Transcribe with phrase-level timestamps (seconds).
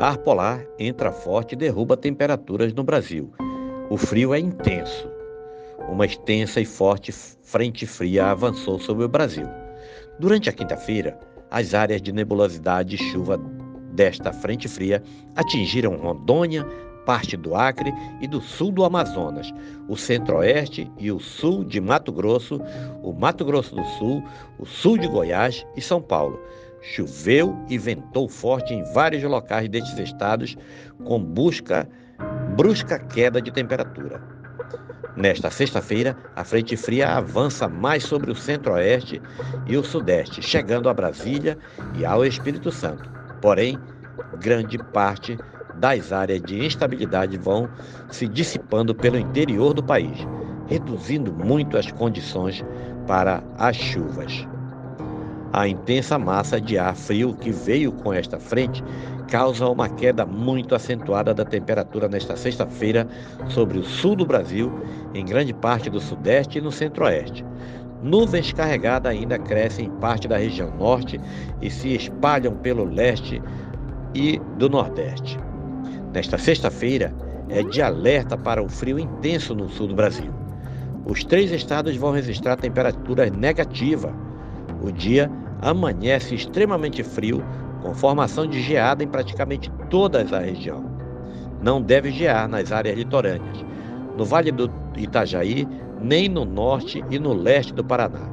[0.00, 3.30] ar polar entra forte e derruba temperaturas no Brasil.
[3.90, 5.06] O frio é intenso.
[5.90, 9.46] Uma extensa e forte frente fria avançou sobre o Brasil.
[10.18, 13.38] Durante a quinta-feira, as áreas de nebulosidade e chuva
[13.92, 15.02] desta frente fria
[15.36, 16.64] atingiram Rondônia,
[17.04, 17.92] parte do Acre
[18.22, 19.52] e do sul do Amazonas,
[19.86, 22.58] o centro-oeste e o sul de Mato Grosso,
[23.02, 24.24] o Mato Grosso do Sul,
[24.58, 26.40] o sul de Goiás e São Paulo.
[26.82, 30.56] Choveu e ventou forte em vários locais destes estados,
[31.04, 31.88] com busca,
[32.56, 34.22] brusca queda de temperatura.
[35.16, 39.20] Nesta sexta-feira, a frente fria avança mais sobre o centro-oeste
[39.66, 41.58] e o sudeste, chegando a Brasília
[41.98, 43.10] e ao Espírito Santo.
[43.42, 43.78] Porém,
[44.38, 45.36] grande parte
[45.74, 47.68] das áreas de instabilidade vão
[48.10, 50.26] se dissipando pelo interior do país,
[50.66, 52.64] reduzindo muito as condições
[53.06, 54.46] para as chuvas.
[55.52, 58.84] A intensa massa de ar frio que veio com esta frente
[59.28, 63.08] causa uma queda muito acentuada da temperatura nesta sexta-feira
[63.48, 64.72] sobre o sul do Brasil,
[65.12, 67.44] em grande parte do sudeste e no centro-oeste.
[68.00, 71.20] Nuvens carregadas ainda crescem em parte da região norte
[71.60, 73.42] e se espalham pelo leste
[74.14, 75.36] e do nordeste.
[76.14, 77.12] Nesta sexta-feira
[77.48, 80.32] é de alerta para o frio intenso no sul do Brasil.
[81.04, 84.12] Os três estados vão registrar temperaturas negativas.
[84.82, 85.30] O dia
[85.60, 87.42] amanhece extremamente frio,
[87.82, 90.84] com formação de geada em praticamente toda a região.
[91.62, 93.64] Não deve gear nas áreas litorâneas,
[94.16, 95.66] no Vale do Itajaí,
[96.00, 98.28] nem no norte e no leste do Paraná.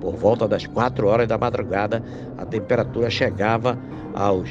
[0.00, 2.02] Por volta das 4 horas da madrugada,
[2.36, 3.78] a temperatura chegava
[4.14, 4.50] aos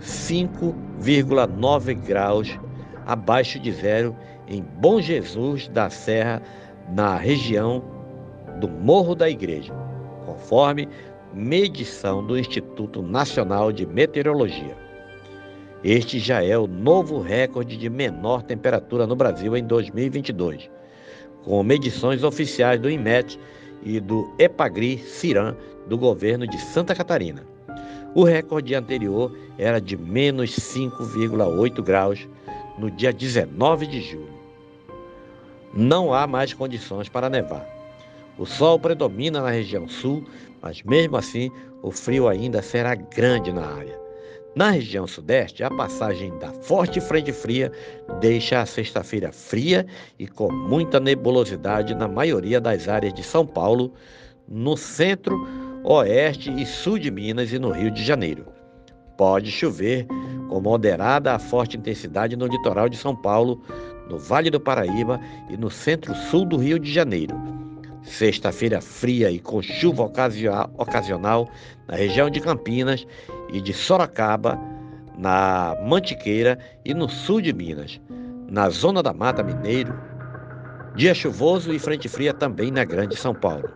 [0.00, 2.58] 5,9 graus
[3.06, 4.14] abaixo de zero
[4.46, 6.42] em Bom Jesus da Serra,
[6.92, 7.82] na região
[8.58, 9.72] do Morro da Igreja,
[10.26, 10.88] conforme
[11.32, 14.76] medição do Instituto Nacional de Meteorologia.
[15.82, 20.68] Este já é o novo recorde de menor temperatura no Brasil em 2022,
[21.42, 23.38] com medições oficiais do IMET
[23.82, 25.56] e do EPAGRI-CIRAM
[25.86, 27.46] do governo de Santa Catarina.
[28.14, 32.28] O recorde anterior era de menos 5,8 graus
[32.76, 34.40] no dia 19 de julho.
[35.72, 37.79] Não há mais condições para nevar.
[38.40, 40.24] O sol predomina na região sul,
[40.62, 41.50] mas mesmo assim
[41.82, 44.00] o frio ainda será grande na área.
[44.56, 47.70] Na região sudeste, a passagem da forte frente fria
[48.18, 49.84] deixa a sexta-feira fria
[50.18, 53.92] e com muita nebulosidade na maioria das áreas de São Paulo,
[54.48, 55.46] no centro
[55.84, 58.46] oeste e sul de Minas e no Rio de Janeiro.
[59.18, 60.06] Pode chover
[60.48, 63.62] com moderada a forte intensidade no litoral de São Paulo,
[64.08, 65.20] no Vale do Paraíba
[65.50, 67.38] e no centro-sul do Rio de Janeiro.
[68.02, 71.48] Sexta-feira fria e com chuva ocasional
[71.86, 73.06] na região de Campinas
[73.52, 74.58] e de Sorocaba,
[75.18, 78.00] na Mantiqueira e no sul de Minas.
[78.48, 79.94] Na zona da Mata Mineiro,
[80.96, 83.70] dia chuvoso e frente fria também na Grande São Paulo.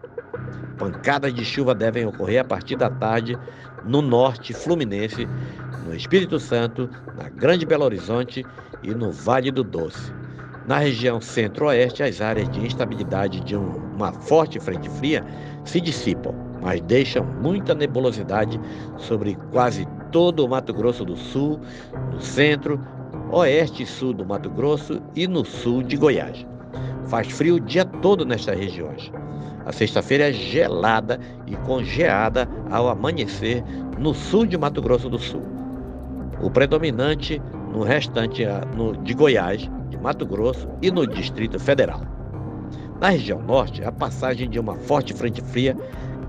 [0.78, 3.38] Pancadas de chuva devem ocorrer a partir da tarde
[3.84, 5.28] no norte fluminense,
[5.84, 8.44] no Espírito Santo, na Grande Belo Horizonte
[8.82, 10.12] e no Vale do Doce.
[10.66, 15.22] Na região centro-oeste, as áreas de instabilidade de uma forte frente fria
[15.62, 18.58] se dissipam, mas deixam muita nebulosidade
[18.96, 21.60] sobre quase todo o Mato Grosso do Sul,
[22.10, 22.80] no centro,
[23.30, 26.46] oeste e sul do Mato Grosso e no sul de Goiás.
[27.08, 29.12] Faz frio o dia todo nestas regiões.
[29.66, 33.62] A sexta-feira é gelada e congeada ao amanhecer
[33.98, 35.42] no sul de Mato Grosso do Sul.
[36.42, 37.40] O predominante
[37.72, 38.62] no restante ah,
[39.02, 39.68] de Goiás,
[40.04, 42.02] Mato Grosso e no Distrito Federal.
[43.00, 45.74] Na região norte, a passagem de uma forte frente fria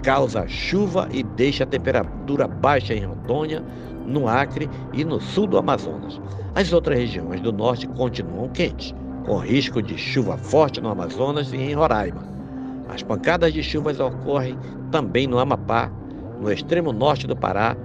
[0.01, 3.61] causa chuva e deixa a temperatura baixa em Rondônia,
[4.05, 6.21] no Acre e no sul do Amazonas.
[6.55, 11.57] As outras regiões do norte continuam quentes, com risco de chuva forte no Amazonas e
[11.57, 12.23] em Roraima.
[12.87, 14.57] As pancadas de chuvas ocorrem
[14.89, 15.91] também no Amapá,
[16.39, 17.75] no extremo norte do Pará,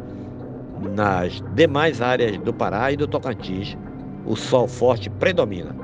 [0.95, 3.77] nas demais áreas do Pará e do Tocantins.
[4.27, 5.80] O sol forte predomina.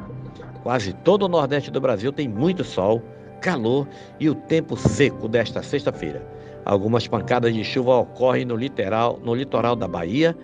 [0.66, 3.00] Quase todo o nordeste do Brasil tem muito sol,
[3.40, 3.86] calor
[4.18, 6.26] e o tempo seco desta sexta-feira.
[6.64, 10.36] Algumas pancadas de chuva ocorrem no litoral, no litoral da Bahia,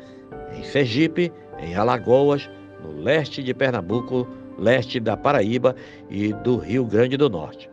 [0.57, 2.49] em Sergipe, em Alagoas,
[2.85, 4.25] no leste de Pernambuco,
[4.57, 5.75] leste da Paraíba
[6.09, 7.69] e do Rio Grande do Norte.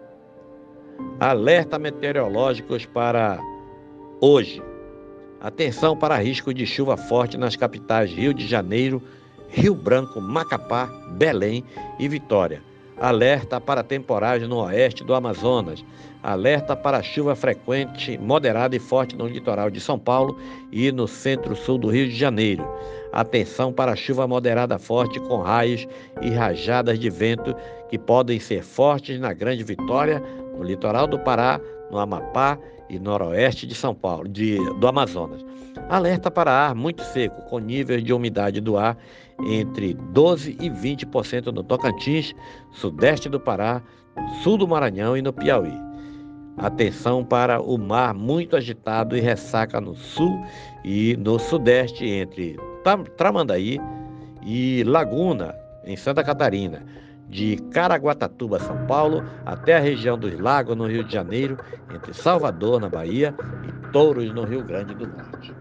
[1.19, 3.39] Alerta meteorológicos para
[4.19, 4.59] hoje.
[5.39, 9.03] Atenção para risco de chuva forte nas capitais Rio de Janeiro,
[9.49, 11.63] Rio Branco, Macapá, Belém
[11.99, 12.61] e Vitória.
[12.99, 15.83] Alerta para temporagem no oeste do Amazonas.
[16.21, 20.37] Alerta para chuva frequente, moderada e forte no litoral de São Paulo
[20.71, 22.67] e no centro-sul do Rio de Janeiro.
[23.13, 25.87] Atenção para chuva moderada forte com raios
[26.21, 27.55] e rajadas de vento
[27.89, 30.21] que podem ser fortes na Grande Vitória,
[30.57, 31.59] no litoral do Pará,
[31.89, 35.45] no Amapá e noroeste de São Paulo, de, do Amazonas.
[35.89, 38.97] Alerta para ar muito seco, com níveis de umidade do ar
[39.47, 42.33] entre 12 e 20% no Tocantins,
[42.71, 43.81] sudeste do Pará,
[44.43, 45.73] sul do Maranhão e no Piauí.
[46.57, 50.43] Atenção para o mar muito agitado e ressaca no sul
[50.83, 52.57] e no sudeste entre
[53.15, 53.79] Tramandaí
[54.45, 56.85] e Laguna, em Santa Catarina,
[57.29, 61.57] de Caraguatatuba, São Paulo, até a região dos Lagos, no Rio de Janeiro,
[61.93, 63.35] entre Salvador, na Bahia,
[63.67, 65.53] e Touros, no Rio Grande do Norte.